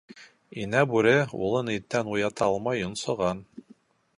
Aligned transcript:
Инә 0.61 0.79
Бүре 0.93 1.13
улын 1.49 1.69
иртән 1.75 2.09
уята 2.15 2.47
алмай 2.53 2.81
йонсоған. 2.85 3.45